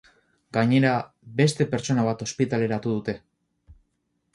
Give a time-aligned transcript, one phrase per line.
[0.57, 0.93] Gainera,
[1.41, 3.21] beste pertsona bat ospitaleratu dute.